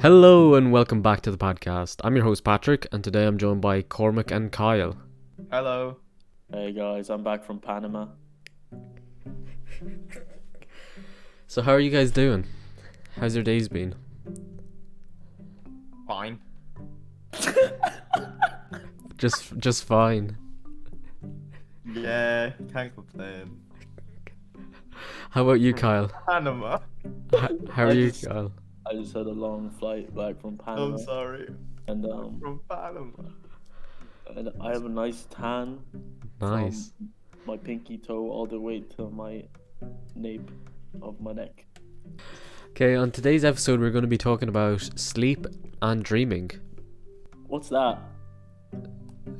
[0.00, 2.00] Hello and welcome back to the PadCast.
[2.04, 4.96] I'm your host Patrick, and today I'm joined by Cormac and Kyle.
[5.50, 5.96] Hello.
[6.52, 8.06] Hey guys, I'm back from Panama.
[11.46, 12.46] So how are you guys doing?
[13.18, 13.94] How's your days been?
[16.06, 16.38] Fine.
[19.18, 20.36] Just just fine.
[21.90, 23.60] Yeah, can't complain.
[25.30, 26.10] How about you, Kyle?
[26.28, 26.80] Panama.
[27.34, 28.52] H- how are I you, Kyle?
[28.88, 31.48] I just had a long flight back from Panama, I'm sorry.
[31.88, 33.22] and um, From Panama.
[34.36, 35.78] and I have a nice tan
[36.40, 36.92] Nice.
[37.46, 39.44] my pinky toe all the way to my
[40.14, 40.50] nape
[41.02, 41.64] of my neck.
[42.70, 45.46] Okay, on today's episode we're going to be talking about sleep
[45.82, 46.50] and dreaming.
[47.48, 47.98] What's that?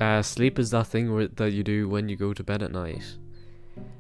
[0.01, 2.73] Uh, sleep is that thing where, that you do when you go to bed at
[2.73, 3.05] night.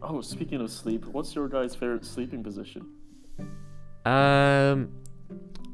[0.02, 2.86] Oh, speaking of sleep, what's your guys' favorite sleeping position?
[4.04, 4.90] Um,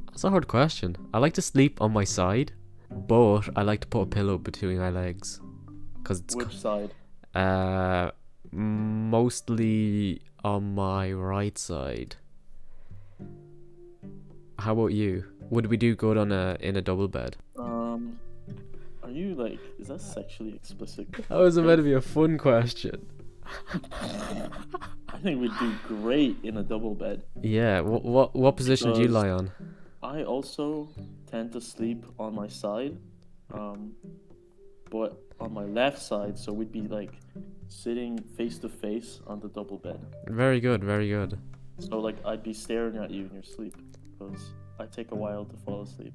[0.06, 0.96] that's a hard question.
[1.14, 2.52] I like to sleep on my side,
[2.90, 5.40] but I like to put a pillow between my legs,
[6.04, 6.92] cause it's Which side?
[7.34, 8.10] Uh,
[8.52, 12.16] mostly on my right side.
[14.58, 15.24] How about you?
[15.50, 17.36] Would we do good on a in a double bed?
[17.58, 18.18] Um,
[19.02, 19.58] are you like?
[19.78, 21.08] Is that sexually explicit?
[21.28, 23.06] That was meant to be a fun question.
[25.08, 27.22] I think we'd do great in a double bed.
[27.40, 27.80] Yeah.
[27.80, 29.50] What what what position do you lie on?
[30.02, 30.88] I also
[31.30, 32.96] tend to sleep on my side,
[33.54, 33.92] um,
[34.90, 37.12] but on my left side, so we'd be like
[37.68, 40.00] sitting face to face on the double bed.
[40.28, 40.82] Very good.
[40.82, 41.38] Very good.
[41.78, 43.76] So like I'd be staring at you in your sleep
[44.10, 46.14] because I take a while to fall asleep.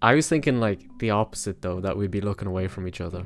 [0.00, 3.24] I was thinking like the opposite though, that we'd be looking away from each other.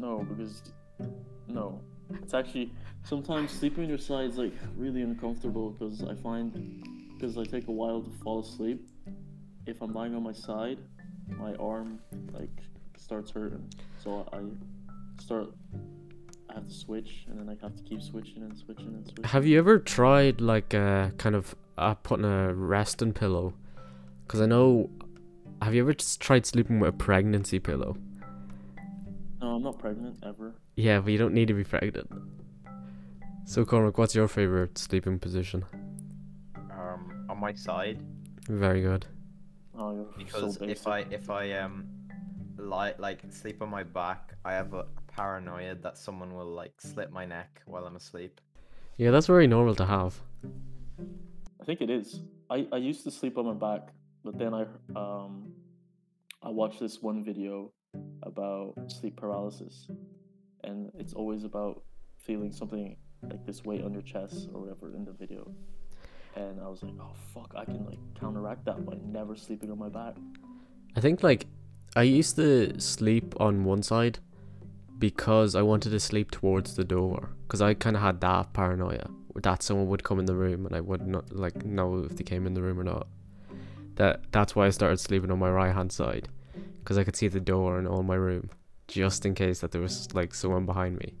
[0.00, 0.62] No because
[1.48, 1.80] no,
[2.22, 2.72] it's actually
[3.04, 6.82] sometimes sleeping on your side is like really uncomfortable because I find
[7.16, 8.88] because I take a while to fall asleep.
[9.66, 10.78] If I'm lying on my side,
[11.38, 12.00] my arm
[12.32, 12.50] like
[12.96, 13.68] starts hurting,
[14.02, 14.40] so I
[15.22, 15.48] start.
[16.48, 19.24] I have to switch, and then I have to keep switching and switching and switching.
[19.24, 23.54] Have you ever tried like uh kind of uh, putting a resting pillow?
[24.28, 24.90] Cause I know.
[25.62, 27.96] Have you ever just tried sleeping with a pregnancy pillow?
[29.40, 30.54] No, I'm not pregnant ever.
[30.76, 32.10] Yeah, but you don't need to be pregnant.
[33.46, 35.64] So Cormac, what's your favorite sleeping position?
[36.70, 37.98] Um, on my side
[38.48, 39.06] Very good.
[39.76, 40.86] Oh, you're because so if.
[40.86, 41.86] I if I um
[42.58, 47.10] lie like sleep on my back, I have a paranoia that someone will like slit
[47.10, 48.40] my neck while I'm asleep.
[48.98, 50.20] Yeah, that's very normal to have.
[51.60, 52.20] I think it is.
[52.50, 53.92] I, I used to sleep on my back,
[54.24, 55.52] but then I um
[56.42, 57.72] I watched this one video
[58.22, 59.88] about sleep paralysis,
[60.64, 61.82] and it's always about
[62.18, 65.52] feeling something like this weight on your chest or whatever in the video.
[66.36, 69.78] And I was like, oh fuck, I can like counteract that by never sleeping on
[69.78, 70.16] my back.
[70.96, 71.46] I think like
[71.96, 74.20] I used to sleep on one side
[74.98, 79.08] because I wanted to sleep towards the door because I kind of had that paranoia
[79.42, 82.24] that someone would come in the room and I would not like know if they
[82.24, 83.06] came in the room or not.
[83.96, 86.28] That that's why I started sleeping on my right hand side
[86.80, 88.50] because I could see the door and all my room
[88.88, 91.14] just in case that there was like someone behind me.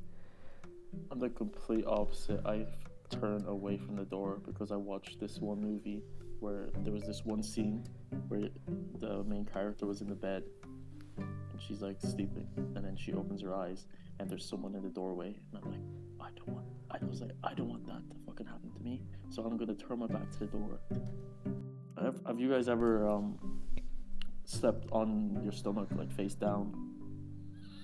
[1.10, 2.44] I'm the complete opposite.
[2.44, 2.66] I
[3.10, 6.02] turn away from the door because I watched this one movie
[6.40, 7.84] where there was this one scene
[8.28, 8.48] where
[9.00, 10.42] the main character was in the bed
[11.18, 13.86] and she's like sleeping and then she opens her eyes
[14.18, 15.80] and there's someone in the doorway and I'm like,
[16.20, 19.00] I don't want I was like, I don't want that to fucking happen to me.
[19.28, 20.80] So I'm gonna turn my back to the door.
[22.02, 23.38] Have, have you guys ever um
[24.44, 26.74] slept on your stomach like face down?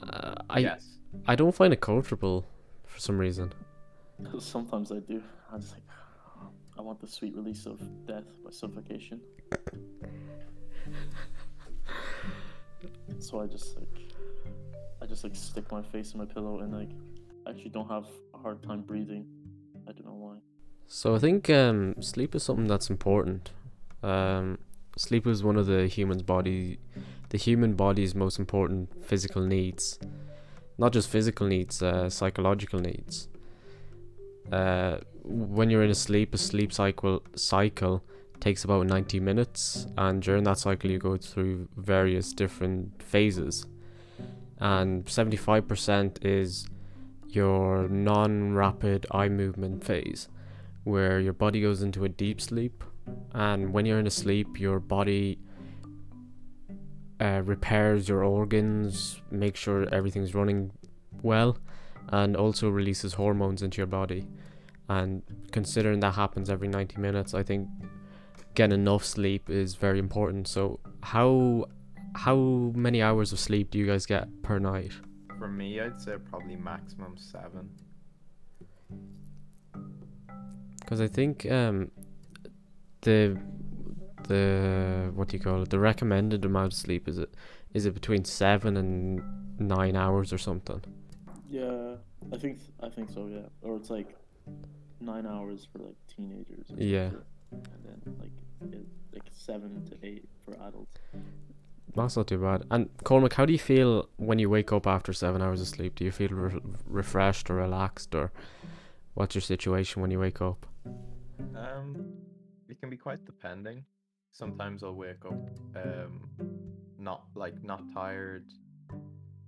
[0.02, 0.98] Uh, I yes.
[1.26, 2.46] I don't find it comfortable
[2.84, 3.52] for some reason.
[4.38, 5.22] Sometimes I do.
[5.52, 5.82] I just like
[6.78, 9.20] I want the sweet release of death by suffocation.
[13.18, 13.98] so I just like
[15.00, 16.90] I just like stick my face in my pillow and like
[17.46, 19.26] I actually don't have a hard time breathing.
[19.88, 20.36] I don't know why.
[20.86, 23.52] So I think um, sleep is something that's important.
[24.02, 24.59] Um,
[24.97, 26.78] sleep is one of the human's body,
[27.28, 29.98] the human body's most important physical needs.
[30.78, 33.28] Not just physical needs, uh, psychological needs.
[34.53, 38.03] Uh, when you're in a sleep, a sleep cycle cycle
[38.41, 43.66] takes about 90 minutes, and during that cycle you go through various different phases.
[44.59, 46.66] And 75% is
[47.28, 50.28] your non-rapid eye movement phase
[50.84, 52.84] where your body goes into a deep sleep
[53.34, 55.38] and when you're in a sleep your body
[57.20, 60.70] uh, repairs your organs make sure everything's running
[61.22, 61.58] well
[62.10, 64.26] and also releases hormones into your body
[64.88, 67.68] and considering that happens every 90 minutes i think
[68.56, 70.48] getting enough sleep is very important.
[70.48, 71.66] So how
[72.16, 72.36] how
[72.74, 74.92] many hours of sleep do you guys get per night?
[75.38, 77.70] For me, I'd say probably maximum seven.
[80.80, 81.92] Because I think um
[83.06, 83.38] the
[84.28, 85.70] the what do you call it?
[85.70, 87.32] The recommended amount of sleep is it
[87.72, 89.22] is it between seven and
[89.58, 90.82] nine hours or something?
[91.48, 91.94] Yeah,
[92.32, 93.26] I think I think so.
[93.26, 94.10] Yeah, or it's like
[95.00, 96.66] nine hours for like teenagers.
[96.70, 97.10] or Yeah.
[97.53, 98.36] and then like
[98.72, 100.97] it, like seven to eight for adults.
[101.94, 102.64] That's not too bad.
[102.70, 105.94] And Cormac, how do you feel when you wake up after seven hours of sleep?
[105.94, 108.32] Do you feel re- refreshed or relaxed, or
[109.14, 110.66] what's your situation when you wake up?
[111.54, 112.12] Um,
[112.68, 113.84] it can be quite depending.
[114.33, 116.28] Sometimes I'll wake up, um,
[116.98, 118.45] not like not tired,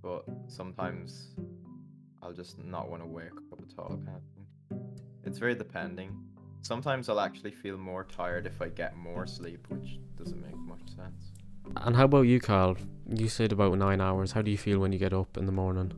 [0.01, 1.35] but sometimes
[2.21, 4.45] I'll just not want to wake up at all, kind of thing.
[5.23, 6.17] It's very depending.
[6.61, 10.87] Sometimes I'll actually feel more tired if I get more sleep, which doesn't make much
[10.95, 11.33] sense.
[11.77, 12.75] And how about you, Kyle?
[13.07, 14.31] You said about nine hours.
[14.31, 15.93] How do you feel when you get up in the morning?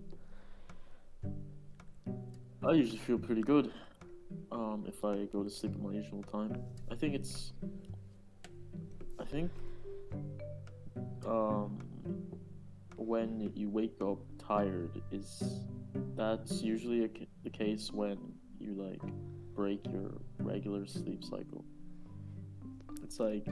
[2.64, 3.72] I usually feel pretty good.
[4.52, 6.56] Um, if I go to sleep at my usual time,
[6.92, 7.54] I think it's.
[9.20, 9.52] I think.
[11.26, 11.80] Um,
[12.98, 15.62] when you wake up tired is
[16.16, 17.10] that's usually a,
[17.44, 18.18] the case when
[18.60, 19.02] you like
[19.56, 21.66] break your regular sleep cycle.
[23.04, 23.48] It's like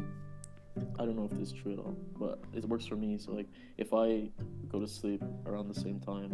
[0.99, 3.17] I don't know if this is true at all, but it works for me.
[3.17, 3.47] So like
[3.77, 4.29] if I
[4.67, 6.31] go to sleep around the same time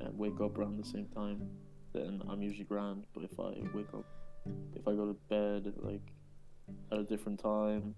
[0.00, 1.48] and wake up around the same time,
[1.96, 3.04] then I'm usually grand.
[3.14, 4.04] But if I wake up,
[4.74, 6.06] if I go to bed like
[6.92, 7.94] at a different time,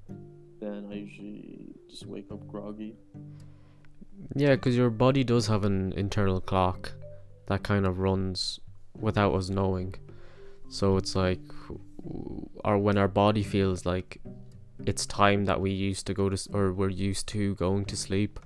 [0.60, 2.94] then I usually just wake up groggy.
[4.34, 6.92] Yeah, because your body does have an internal clock
[7.46, 8.60] that kind of runs
[8.98, 9.94] without us knowing.
[10.68, 11.40] So it's like,
[12.64, 14.20] or when our body feels like
[14.86, 18.38] it's time that we used to go to, or we're used to going to sleep,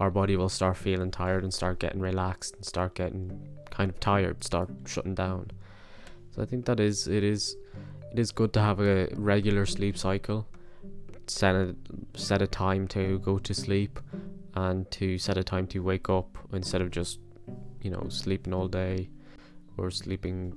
[0.00, 4.00] our body will start feeling tired and start getting relaxed and start getting kind of
[4.00, 5.50] tired, start shutting down.
[6.34, 7.56] So I think that is, it is,
[8.12, 10.46] it is good to have a regular sleep cycle.
[11.26, 11.76] Set a
[12.14, 14.00] set a time to go to sleep
[14.54, 17.18] and to set a time to wake up instead of just
[17.82, 19.08] you know sleeping all day
[19.76, 20.56] or sleeping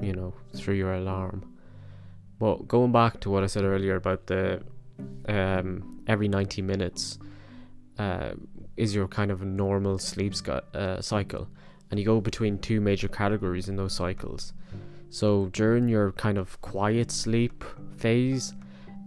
[0.00, 1.44] you know through your alarm
[2.38, 4.60] but going back to what i said earlier about the
[5.28, 7.18] um every 90 minutes
[7.98, 8.30] uh
[8.76, 11.48] is your kind of normal sleep uh, cycle
[11.90, 14.52] and you go between two major categories in those cycles
[15.08, 17.64] so during your kind of quiet sleep
[17.96, 18.54] phase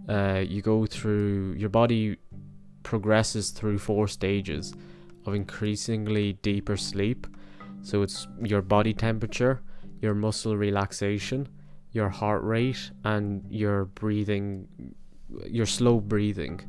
[0.08, 2.16] uh, you go through your body
[2.82, 4.74] progresses through four stages
[5.26, 7.26] of increasingly deeper sleep.
[7.82, 9.62] So it's your body temperature,
[10.00, 11.48] your muscle relaxation,
[11.92, 14.68] your heart rate, and your breathing,
[15.46, 16.60] your slow breathing.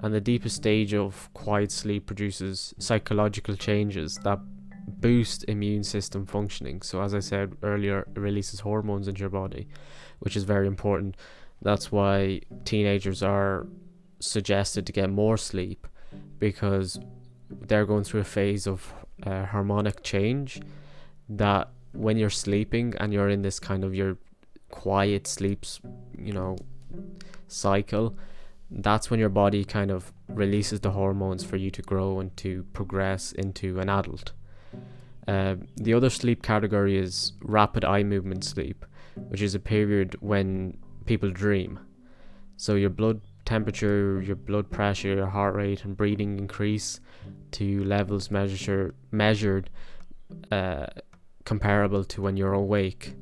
[0.00, 4.38] And the deepest stage of quiet sleep produces psychological changes that
[5.00, 6.82] boost immune system functioning.
[6.82, 9.68] So, as I said earlier, it releases hormones into your body,
[10.20, 11.16] which is very important.
[11.62, 13.66] That's why teenagers are
[14.20, 15.86] suggested to get more sleep
[16.38, 16.98] because
[17.50, 18.92] they're going through a phase of
[19.24, 20.60] uh, harmonic change
[21.28, 24.16] that when you're sleeping and you're in this kind of your
[24.70, 25.80] quiet sleeps
[26.16, 26.56] you know
[27.46, 28.16] cycle
[28.70, 32.64] that's when your body kind of releases the hormones for you to grow and to
[32.72, 34.32] progress into an adult
[35.26, 38.84] uh, the other sleep category is rapid eye movement sleep
[39.28, 41.78] which is a period when people dream
[42.56, 47.00] so your blood temperature, your blood pressure, your heart rate, and breathing increase
[47.52, 49.70] to levels measure, measured
[50.52, 50.86] uh,
[51.46, 53.14] comparable to when you're awake.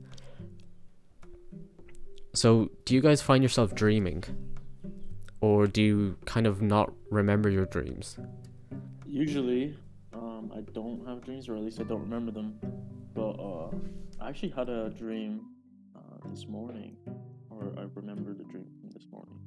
[2.34, 4.24] So, do you guys find yourself dreaming?
[5.40, 8.18] Or do you kind of not remember your dreams?
[9.06, 9.76] Usually,
[10.12, 12.58] um, I don't have dreams, or at least I don't remember them.
[13.14, 13.70] But uh,
[14.20, 15.42] I actually had a dream
[15.94, 16.96] uh, this morning,
[17.50, 19.38] or I remember the dream from this morning.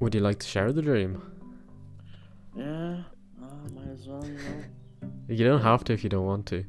[0.00, 1.20] Would you like to share the dream?
[2.56, 3.02] Yeah,
[3.42, 4.64] uh, might as well, you know.
[5.28, 6.64] You don't have to if you don't want to.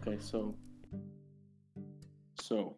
[0.00, 0.54] Okay, so
[2.40, 2.76] so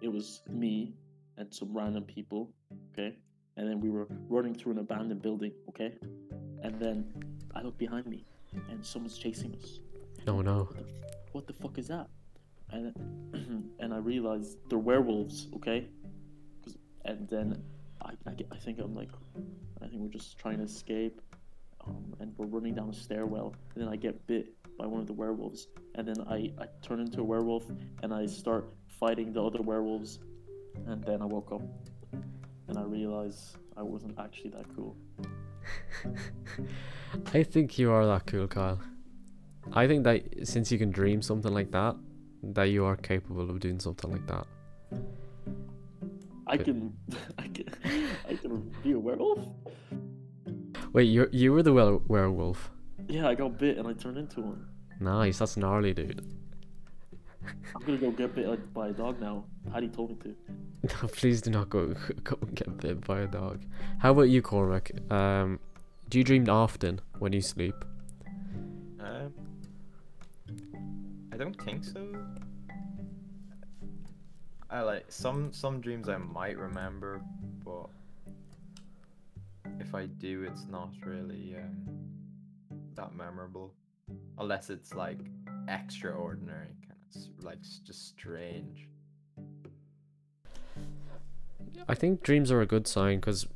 [0.00, 0.94] it was me
[1.38, 2.52] and some random people,
[2.92, 3.16] okay?
[3.56, 5.92] And then we were running through an abandoned building, okay?
[6.62, 7.12] And then
[7.54, 8.24] I look behind me
[8.70, 9.80] and someone's chasing us.
[10.26, 10.64] Oh no.
[10.64, 10.84] What the,
[11.32, 12.08] what the fuck is that?
[12.70, 12.94] And
[13.80, 15.88] and I realized they're werewolves, okay?
[17.04, 17.62] And then
[18.00, 19.10] I, I, I think I'm like,
[19.82, 21.20] I think we're just trying to escape.
[21.84, 23.54] Um, and we're running down a stairwell.
[23.74, 25.66] And then I get bit by one of the werewolves.
[25.96, 27.64] And then I, I turn into a werewolf
[28.02, 30.20] and I start fighting the other werewolves.
[30.86, 31.62] and then I woke up
[32.68, 34.96] and I realized I wasn't actually that cool.
[37.34, 38.80] I think you are that cool, Kyle.
[39.72, 41.96] I think that since you can dream something like that,
[42.42, 44.46] that you are capable of doing something like that.
[46.46, 46.92] I can,
[47.38, 47.68] I can,
[48.28, 49.46] I can be a werewolf.
[50.92, 52.70] Wait, you you were the wel- werewolf.
[53.08, 54.66] Yeah, I got bit and I turned into one.
[55.00, 56.26] Nice, that's gnarly, dude.
[57.74, 59.44] I'm gonna go get bit like, by a dog now.
[59.72, 60.36] Paddy told me to.
[60.82, 61.94] No, please do not go
[62.24, 63.64] go and get bit by a dog.
[63.98, 64.90] How about you, Cormac?
[65.10, 65.58] Um,
[66.08, 67.74] do you dream often when you sleep?
[69.00, 69.32] Um,
[71.32, 72.06] I don't think so.
[74.70, 77.20] I like some some dreams I might remember,
[77.64, 77.88] but
[79.80, 81.86] if I do, it's not really um,
[82.94, 83.74] that memorable,
[84.38, 85.18] unless it's like
[85.68, 86.74] extraordinary,
[87.12, 88.88] kind of s- like just strange.
[91.88, 93.46] I think dreams are a good sign because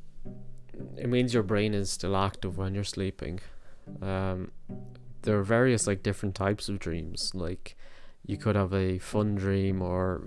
[0.97, 3.41] it means your brain is still active when you're sleeping.
[4.03, 4.51] Um,
[5.23, 7.33] there are various like different types of dreams.
[7.35, 7.77] Like
[8.25, 10.23] you could have a fun dream or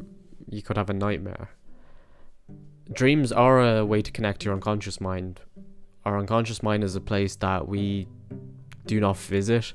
[0.50, 1.50] you could have a nightmare.
[2.92, 5.42] Dreams are a way to connect your unconscious mind.
[6.06, 8.08] Our unconscious mind is a place that we
[8.86, 9.74] do not visit.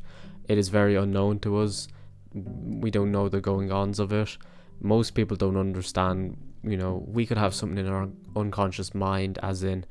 [0.49, 1.87] It is very unknown to us.
[2.35, 4.37] We don't know the going ons of it.
[4.81, 6.37] Most people don't understand
[6.67, 9.85] you know, we could have something in our unconscious mind, as in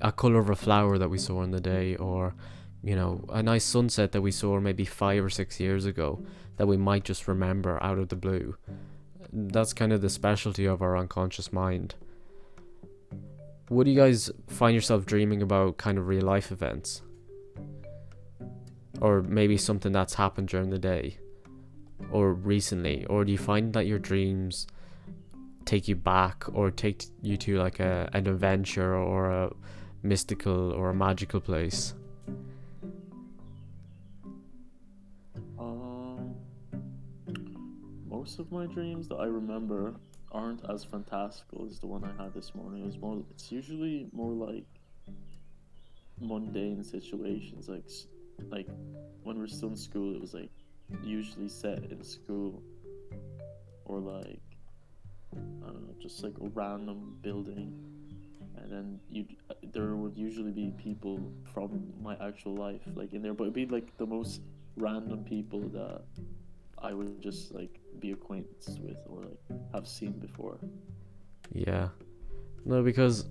[0.00, 2.34] a color of a flower that we saw in the day, or
[2.82, 6.24] you know, a nice sunset that we saw maybe five or six years ago
[6.56, 8.56] that we might just remember out of the blue.
[9.32, 11.94] That's kind of the specialty of our unconscious mind.
[13.70, 17.02] Would you guys find yourself dreaming about kind of real life events?
[19.00, 21.18] Or maybe something that's happened during the day?
[22.10, 23.04] Or recently?
[23.06, 24.66] Or do you find that your dreams
[25.64, 29.50] take you back or take you to like a an adventure or a
[30.02, 31.94] mystical or a magical place.
[35.58, 36.34] Um,
[38.08, 39.94] most of my dreams that I remember
[40.32, 42.82] aren't as fantastical as the one I had this morning.
[42.82, 43.22] It was more.
[43.30, 44.66] It's usually more like
[46.20, 47.88] mundane situations, like
[48.50, 48.68] like
[49.22, 50.14] when we're still in school.
[50.14, 50.50] It was like
[51.02, 52.62] usually set in school,
[53.84, 54.40] or like
[55.32, 57.72] I don't know, just like a random building,
[58.56, 59.26] and then you
[59.72, 63.66] there would usually be people from my actual life like in there, but it'd be
[63.66, 64.42] like the most
[64.76, 66.02] random people that
[66.78, 70.58] I would just like be acquainted with or like have seen before.
[71.52, 71.88] Yeah.
[72.64, 73.26] No, because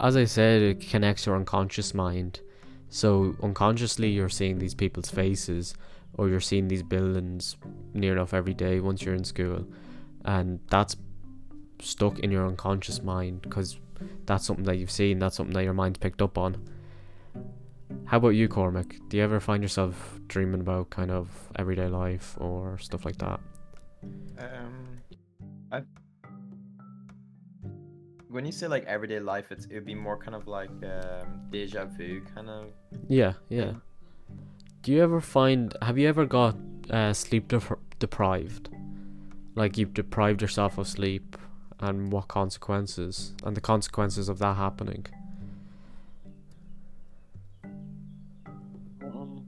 [0.00, 2.40] as I said, it connects your unconscious mind.
[2.88, 5.74] So unconsciously you're seeing these people's faces
[6.16, 7.56] or you're seeing these buildings
[7.92, 9.66] near enough every day once you're in school.
[10.24, 10.96] And that's
[11.80, 13.78] stuck in your unconscious mind because
[14.26, 16.56] that's something that you've seen, that's something that your mind's picked up on.
[18.06, 18.96] How about you, Cormac?
[19.08, 23.40] Do you ever find yourself dreaming about kind of everyday life or stuff like that?
[24.38, 25.00] Um,
[25.72, 25.82] I.
[28.28, 31.84] When you say like everyday life, it's it'd be more kind of like um, deja
[31.86, 32.66] vu kind of.
[33.08, 33.74] Yeah, yeah.
[34.84, 35.74] Do you ever find?
[35.80, 36.56] Have you ever got
[36.90, 38.68] uh, sleep dep- deprived?
[39.54, 41.38] Like you've deprived yourself of sleep,
[41.80, 43.32] and what consequences?
[43.44, 45.06] And the consequences of that happening.
[49.02, 49.46] Um,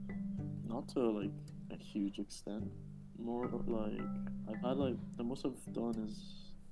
[0.67, 1.29] not to like
[1.69, 2.71] a huge extent.
[3.19, 4.01] More like
[4.49, 6.17] I've had like the most I've done is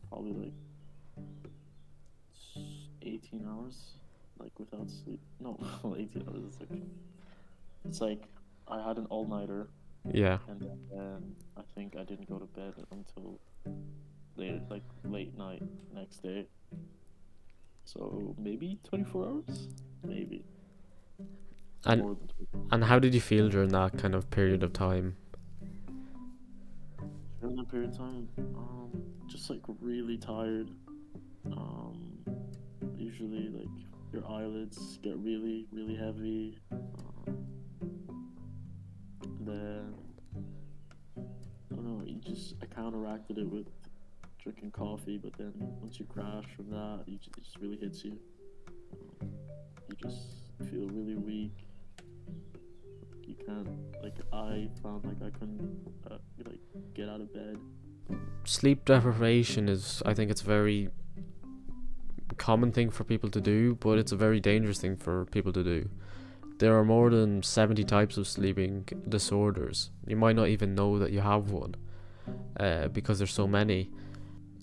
[0.09, 0.53] probably like
[3.03, 3.91] eighteen hours,
[4.39, 5.19] like without sleep.
[5.39, 5.55] No,
[5.99, 6.45] eighteen hours.
[6.49, 6.81] It's like
[7.87, 8.23] it's like
[8.67, 9.69] I had an all nighter,
[10.11, 10.39] Yeah.
[10.47, 13.39] and then I think I didn't go to bed until
[14.35, 16.47] late, like late night next day.
[17.83, 19.69] So maybe twenty four hours,
[20.03, 20.43] maybe.
[21.85, 25.15] And 24 and how did you feel during that kind of period of time?
[27.39, 28.89] during that period of time, um,
[29.27, 30.71] just like really tired.
[31.51, 32.17] Um,
[32.97, 33.69] usually like
[34.11, 36.57] your eyelids get really, really heavy.
[36.71, 37.45] Um,
[39.41, 39.93] then
[41.17, 42.03] I don't know.
[42.05, 43.67] You just I counteracted it with
[44.41, 48.03] drinking coffee, but then once you crash from that, you just, it just really hits
[48.03, 48.17] you.
[49.89, 51.67] You just feel really weak.
[53.23, 53.67] You can't
[54.03, 55.79] like I found like I couldn't
[56.09, 56.59] uh, like
[56.93, 57.57] get out of bed.
[58.43, 60.89] Sleep deprivation is, I think, it's a very
[62.37, 65.63] common thing for people to do, but it's a very dangerous thing for people to
[65.63, 65.89] do.
[66.57, 69.91] There are more than 70 types of sleeping disorders.
[70.07, 71.75] You might not even know that you have one
[72.59, 73.89] uh, because there's so many.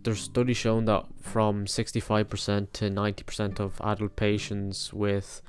[0.05, 5.43] there's studies showing that from 65% to 90% of adult patients with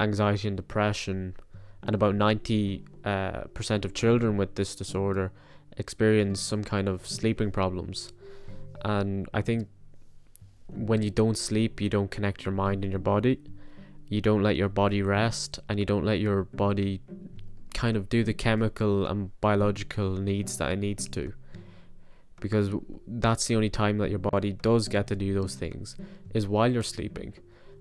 [0.00, 1.34] anxiety and depression
[1.82, 5.32] and about 90 uh, percent of children with this disorder
[5.76, 8.12] experience some kind of sleeping problems
[8.84, 9.68] and i think
[10.68, 13.40] when you don't sleep you don't connect your mind and your body
[14.12, 17.00] you don't let your body rest and you don't let your body
[17.72, 21.32] kind of do the chemical and biological needs that it needs to.
[22.38, 22.68] Because
[23.06, 25.96] that's the only time that your body does get to do those things
[26.34, 27.32] is while you're sleeping.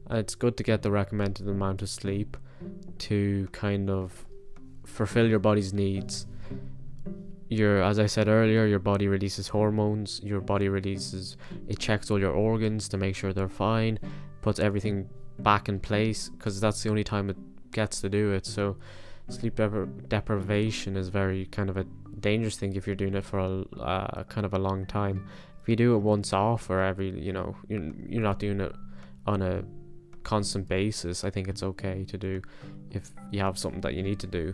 [0.09, 2.37] And it's good to get the recommended amount of sleep
[2.99, 4.25] to kind of
[4.85, 6.27] fulfill your body's needs.
[7.49, 11.35] Your as i said earlier your body releases hormones your body releases
[11.67, 13.99] it checks all your organs to make sure they're fine
[14.41, 15.09] puts everything
[15.43, 17.37] back in place because that's the only time it
[17.71, 18.45] gets to do it.
[18.45, 18.77] So
[19.29, 21.85] sleep depri- deprivation is very kind of a
[22.19, 25.27] dangerous thing if you're doing it for a uh, kind of a long time.
[25.61, 28.73] If you do it once off or every you know you're, you're not doing it
[29.27, 29.63] on a
[30.23, 32.39] constant basis i think it's okay to do
[32.91, 34.53] if you have something that you need to do.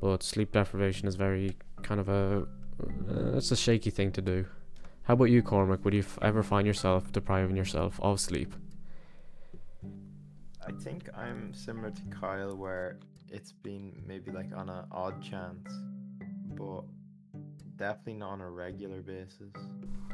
[0.00, 2.46] But sleep deprivation is very kind of a
[2.82, 4.46] uh, it's a shaky thing to do.
[5.04, 5.84] How about you cormac?
[5.84, 8.54] Would you f- ever find yourself depriving yourself of sleep
[10.66, 15.68] I think I'm similar to Kyle, where it's been maybe like on an odd chance,
[16.56, 16.84] but
[17.76, 19.52] definitely not on a regular basis.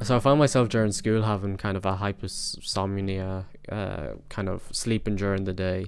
[0.03, 5.17] So I found myself during school having kind of a hypersomnia, uh, kind of sleeping
[5.17, 5.87] during the day.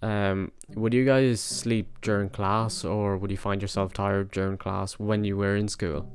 [0.00, 4.94] Um, would you guys sleep during class, or would you find yourself tired during class
[4.94, 6.08] when you were in school?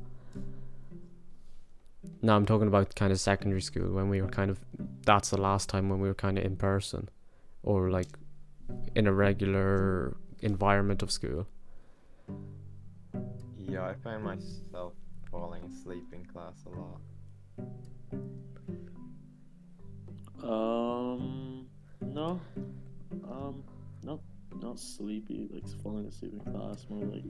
[2.21, 4.59] No, I'm talking about kind of secondary school when we were kind of.
[5.05, 7.09] That's the last time when we were kind of in person,
[7.63, 8.09] or like
[8.95, 11.47] in a regular environment of school.
[13.57, 14.93] Yeah, I find myself
[15.31, 17.01] falling asleep in class a lot.
[20.43, 21.67] Um,
[22.01, 22.39] no,
[23.29, 23.63] um,
[24.03, 24.19] not
[24.61, 26.85] not sleepy, like falling asleep in class.
[26.89, 27.23] More like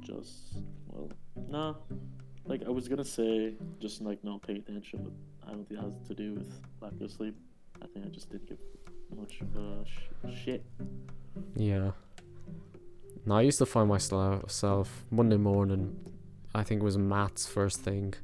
[0.00, 1.10] just well,
[1.48, 1.74] nah.
[2.46, 5.12] Like I was gonna say, just like not paying attention, but
[5.46, 7.36] I don't think it has to do with lack of sleep.
[7.82, 8.58] I think I just didn't give
[9.16, 10.64] much of a sh- shit.
[11.56, 11.92] Yeah.
[13.26, 15.96] Now I used to find myself Monday morning.
[16.54, 18.14] I think it was maths first thing,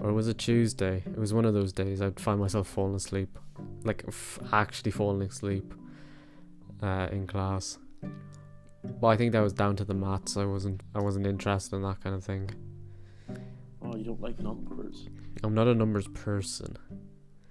[0.00, 1.02] or was it Tuesday?
[1.06, 2.02] It was one of those days.
[2.02, 3.38] I'd find myself falling asleep,
[3.84, 5.72] like f- actually falling asleep,
[6.82, 7.78] uh, in class.
[8.82, 10.36] Well, I think that was down to the maths.
[10.36, 10.82] I wasn't.
[10.94, 12.50] I wasn't interested in that kind of thing.
[13.82, 15.08] Oh, you don't like numbers?
[15.44, 16.76] I'm not a numbers person.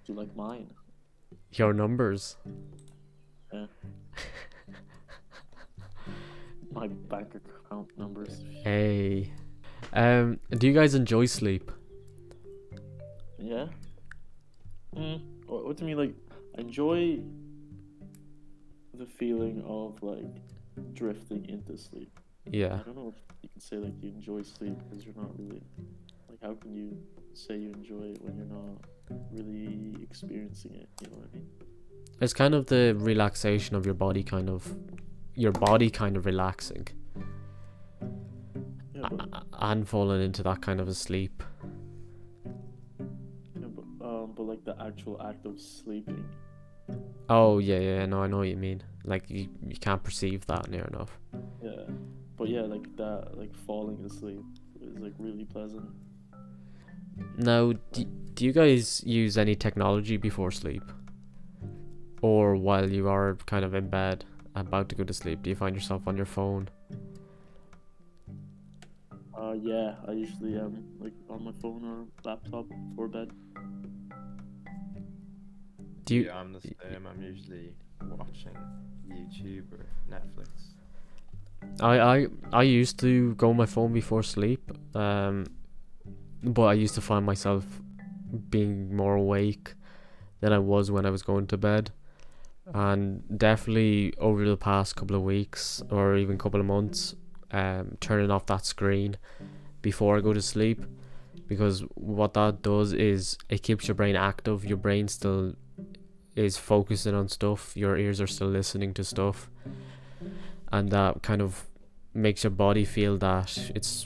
[0.06, 0.68] Do you like mine?
[1.54, 2.38] Your numbers.
[3.54, 3.66] Yeah.
[6.72, 8.42] My bank account numbers.
[8.64, 9.32] Hey.
[9.94, 10.40] Um.
[10.52, 11.72] Do you guys enjoy sleep?
[13.40, 13.68] Yeah.
[14.96, 15.22] Mm.
[15.48, 16.08] What, what do you mean?
[16.08, 16.16] Like,
[16.58, 17.20] enjoy
[19.00, 20.36] the feeling of like
[20.94, 22.12] drifting into sleep.
[22.46, 22.76] Yeah.
[22.76, 25.62] I don't know if you can say like you enjoy sleep because you're not really
[26.30, 26.98] like how can you
[27.34, 28.84] say you enjoy it when you're not
[29.32, 30.90] really experiencing it?
[31.02, 31.48] You know what I mean?
[32.22, 34.76] It's kind of the relaxation of your body, kind of.
[35.36, 36.88] Your body kind of relaxing
[38.94, 41.42] Yeah, but, and falling into that kind of a sleep.
[43.58, 46.26] yeah, but, um, but like the actual act of sleeping.
[47.30, 48.82] Oh yeah, yeah, no, I know what you mean.
[49.06, 51.18] Like you, you can't perceive that near enough.
[51.64, 51.84] Yeah,
[52.36, 54.44] but yeah, like that, like falling asleep
[54.82, 55.88] is like really pleasant.
[57.38, 58.06] Now, do,
[58.40, 60.84] do you guys use any technology before sleep,
[62.22, 64.24] or while you are kind of in bed
[64.56, 65.44] about to go to sleep?
[65.44, 66.70] Do you find yourself on your phone?
[69.38, 73.30] Uh, yeah, I usually am like on my phone or laptop before bed.
[76.06, 76.22] Do you?
[76.28, 77.08] yeah, I'm the same.
[77.12, 78.56] I'm usually watching
[79.06, 80.48] YouTube or Netflix.
[81.82, 84.72] I I I used to go on my phone before sleep.
[84.96, 85.46] Um,
[86.42, 87.66] but I used to find myself
[88.50, 89.74] being more awake
[90.42, 91.92] than I was when I was going to bed.
[92.74, 97.16] And definitely over the past couple of weeks or even couple of months,
[97.52, 99.18] um, turning off that screen
[99.82, 100.86] before I go to sleep,
[101.48, 104.64] because what that does is it keeps your brain active.
[104.64, 105.56] Your brain still
[106.36, 107.76] is focusing on stuff.
[107.76, 109.50] Your ears are still listening to stuff,
[110.72, 111.66] and that kind of
[112.14, 114.06] makes your body feel that it's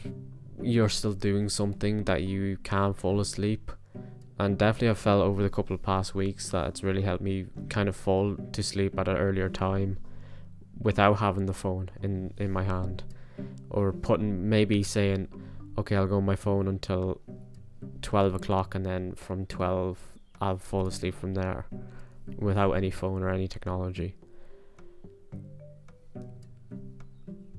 [0.62, 3.72] you're still doing something that you can't fall asleep
[4.40, 7.46] and definitely I've felt over the couple of past weeks that it's really helped me
[7.70, 9.98] kind of fall to sleep at an earlier time
[10.80, 13.04] without having the phone in in my hand
[13.70, 15.28] or putting maybe saying
[15.78, 17.22] okay I'll go on my phone until
[18.02, 20.00] twelve o'clock, and then from twelve
[20.42, 21.66] I'll fall asleep from there,
[22.38, 24.16] without any phone or any technology.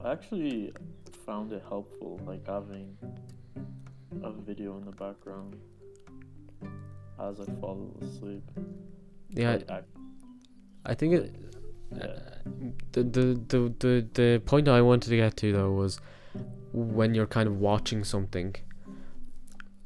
[0.04, 0.72] I actually
[1.24, 2.96] found it helpful, like having
[4.22, 5.56] a video in the background
[7.20, 8.42] as I fall asleep.
[9.30, 9.80] Yeah, Like, I,
[10.86, 11.34] I think it.
[11.96, 12.06] yeah.
[12.92, 16.00] the, the the the the point I wanted to get to though was
[16.72, 18.54] when you're kind of watching something.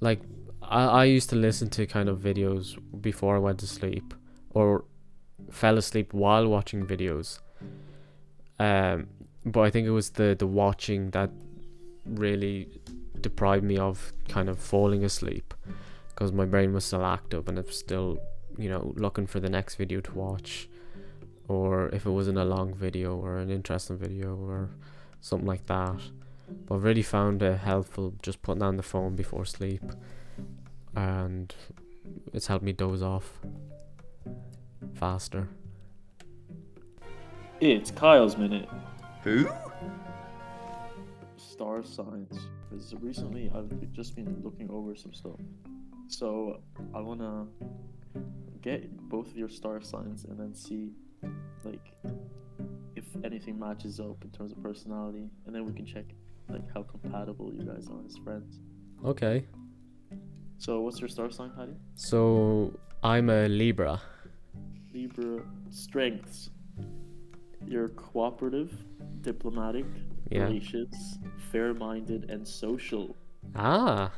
[0.01, 0.21] Like
[0.63, 4.15] I I used to listen to kind of videos before I went to sleep,
[4.51, 4.85] or
[5.51, 7.41] fell asleep while watching videos.
[8.59, 9.07] Um,
[9.45, 11.31] but I think it was the the watching that
[12.05, 12.69] really
[13.21, 15.55] deprived me of kind of falling asleep,
[16.19, 18.19] because my brain was still active and it was still
[18.59, 20.69] you know looking for the next video to watch
[21.47, 24.69] or if it wasn't a long video or an interesting video or
[25.21, 25.97] something like that.
[26.67, 29.83] But I've really found it helpful just putting down the phone before sleep,
[30.97, 31.55] and
[32.33, 33.33] it's helped me doze off
[34.95, 35.49] faster.
[37.61, 38.69] It's Kyle's minute.
[39.25, 39.49] Who?
[41.37, 42.49] Star signs.
[42.69, 45.41] Because recently I've just been looking over some stuff.
[46.09, 46.61] So
[46.95, 47.47] I wanna
[48.63, 50.93] get both of your star signs and then see
[51.65, 51.93] like
[52.97, 56.05] if anything matches up in terms of personality and then we can check
[56.49, 58.61] like how compatible you guys are as friends.
[59.05, 59.45] Okay,
[60.57, 61.75] So what's your star sign, Patty?
[61.95, 64.01] so I'm a Libra.
[64.93, 66.51] Libra strengths.
[67.67, 68.73] You're cooperative,
[69.21, 69.87] diplomatic,
[70.31, 70.47] Yeah.
[70.49, 71.19] gracious,
[71.53, 73.15] fair minded, and social.
[73.55, 74.11] Ah,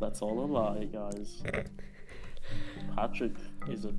[0.00, 1.42] That's all a lie, guys.
[2.94, 3.34] Patrick
[3.68, 3.92] is a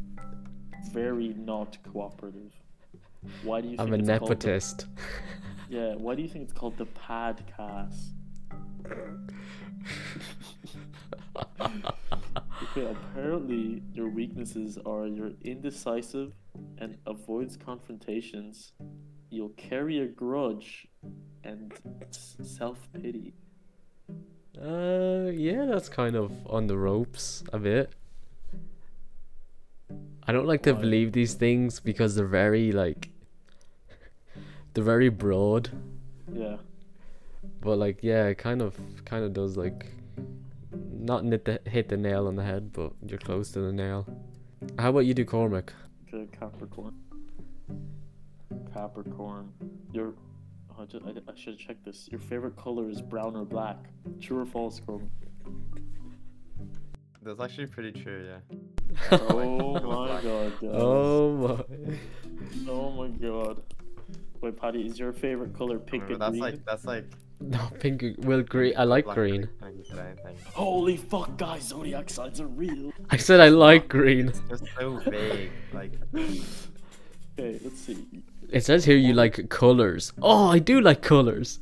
[0.92, 2.54] very not cooperative.
[3.44, 4.86] Why do you think I'm a it's called the-
[5.70, 8.12] yeah, why do you think it's called the PadCast?
[12.64, 16.34] okay, apparently your weaknesses are you're indecisive
[16.78, 18.74] and avoids confrontations.
[19.30, 20.88] You'll carry a grudge
[21.44, 21.74] and
[22.42, 23.34] self pity.
[24.62, 27.94] Uh, yeah, that's kind of on the ropes a bit.
[30.28, 33.10] I don't like to believe these things because they're very like
[34.74, 35.70] they're very broad.
[36.34, 36.58] Yeah.
[37.62, 39.88] But like, yeah, it kind of, kind of does like,
[40.72, 44.06] not hit the hit the nail on the head, but you're close to the nail.
[44.78, 45.74] How about you do Cormac?
[46.08, 46.96] Okay, Capricorn.
[48.74, 49.52] Capricorn.
[49.94, 50.14] Your.
[50.80, 52.08] I, ju- I, I should check this.
[52.10, 53.78] Your favorite color is brown or black.
[54.22, 55.08] True or false, Cormac?
[57.22, 58.58] That's actually pretty true, yeah.
[59.30, 59.80] Oh my
[60.22, 60.24] god,
[60.62, 60.70] guys.
[60.74, 61.96] Oh my!
[62.70, 63.62] Oh my god.
[64.42, 66.42] Wait, Patty, is your favorite color pink Remember, and that's green?
[66.42, 67.06] like that's like
[67.42, 68.02] No pink.
[68.20, 68.74] Well, green.
[68.78, 69.50] I like black green.
[69.62, 70.38] Thank you for anything.
[70.54, 71.64] Holy fuck, guys!
[71.64, 72.94] Zodiac signs are real.
[73.10, 74.32] I said I like green.
[74.48, 75.52] Just so vague.
[75.74, 78.08] Like Okay, let's see.
[78.52, 80.12] It says here you like colors.
[80.24, 81.60] Oh, I do like colors.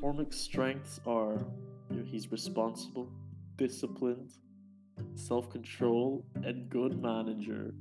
[0.00, 1.38] Cormac's strengths are
[1.90, 3.08] you know, he's responsible,
[3.56, 4.32] disciplined,
[5.14, 7.74] self control, and good manager.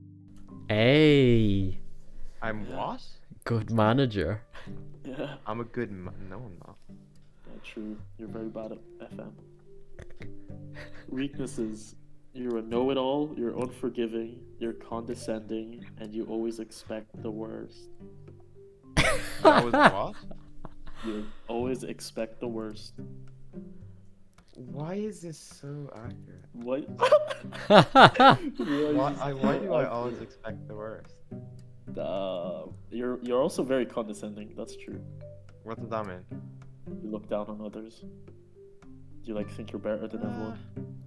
[0.69, 1.79] Hey,
[2.41, 3.01] I'm what?
[3.45, 4.41] good manager.
[5.03, 6.13] Yeah, I'm a good man.
[6.29, 6.75] No, I'm not.
[6.89, 7.97] yeah, true.
[8.19, 9.31] You're very bad at FM.
[11.10, 11.95] Weaknesses.
[12.38, 17.89] You're a know it all, you're unforgiving, you're condescending, and you always expect the worst.
[19.41, 20.15] That was what?
[21.04, 22.93] You always expect the worst.
[24.54, 26.45] Why is this so accurate?
[26.54, 26.88] What?
[27.67, 31.15] Why, I, why do I always expect the worst?
[32.00, 34.54] Uh, you're you're also very condescending.
[34.56, 35.02] That's true.
[35.63, 36.23] What does that mean?
[37.02, 38.04] You look down on others.
[39.23, 40.60] You like think you're better than everyone.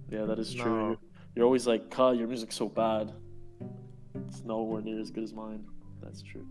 [0.09, 0.91] Yeah, that is true.
[0.91, 1.10] No.
[1.35, 3.13] You're, always like, "Kyle, your music's so bad.
[4.27, 5.65] It's nowhere near as good as mine."
[6.01, 6.47] That's true.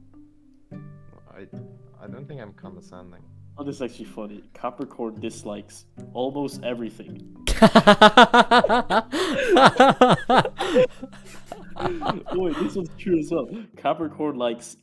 [0.73, 1.47] I
[2.03, 3.23] I don't think I'm condescending.
[3.59, 4.43] Oh, this is actually funny.
[4.55, 7.37] Capricorn dislikes almost everything.
[7.61, 9.05] oh,
[12.33, 13.51] wait, this one's true as well.
[13.77, 14.79] Capricorn likes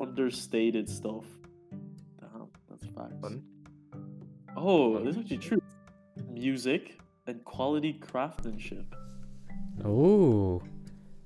[0.00, 1.24] understated stuff.
[2.20, 3.20] Damn, that's facts.
[3.20, 3.42] Fun.
[4.56, 5.62] Oh, this is actually true.
[6.28, 8.94] Music and quality craftsmanship.
[9.84, 10.62] Oh,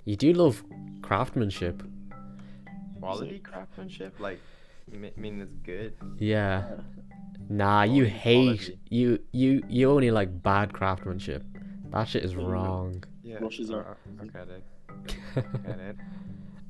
[0.05, 0.65] you do love
[1.03, 1.83] craftsmanship.
[3.01, 4.19] Quality craftsmanship?
[4.19, 4.41] Like,
[4.93, 5.95] m- mean it's good?
[6.19, 6.65] Yeah.
[6.69, 6.77] Yeah.
[7.49, 8.79] Nah, you hate quality.
[8.91, 11.45] you you you only like bad craftsmanship.
[11.91, 13.05] That shit is wrong.
[13.23, 13.39] Yeah.
[13.39, 14.25] Brushes are uh.
[14.25, 14.63] Okay, dude.
[15.09, 15.99] Okay, dude.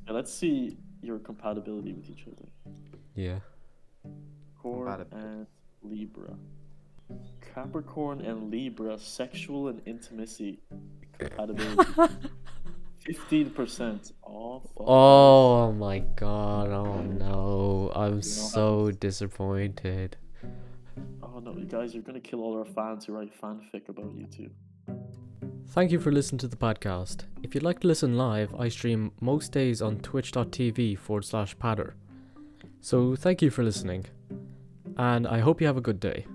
[0.07, 2.47] Now let's see your compatibility with each other.
[3.15, 3.39] Yeah.
[4.61, 5.47] Core and
[5.81, 6.35] Libra.
[7.53, 10.59] Capricorn and Libra sexual and intimacy
[11.17, 12.13] compatibility.
[12.99, 14.11] Fifteen percent.
[14.25, 14.59] Oh.
[14.59, 14.85] fuck.
[14.87, 17.91] Oh my god, oh no.
[17.95, 20.17] I'm so disappointed.
[21.23, 24.25] Oh no, you guys, you're gonna kill all our fans who write fanfic about you
[24.27, 24.49] too.
[25.69, 27.25] Thank you for listening to the PadCast.
[27.43, 31.93] If you'd like to listen live, I stream most days on twitch.tv forward slash padder.
[32.79, 34.05] So thank you for listening.
[34.97, 36.25] And I hope you have a good day.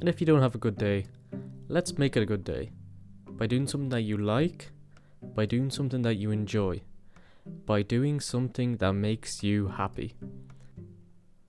[0.00, 1.06] And if you don't have a good day,
[1.68, 2.72] let's make it a good day.
[3.36, 4.70] By doing something that you like,
[5.34, 6.82] by doing something that you enjoy,
[7.66, 10.14] by doing something that makes you happy.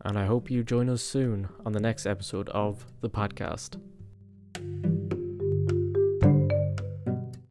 [0.04, 3.80] And I hope you join us soon on the next episode of the PadCast.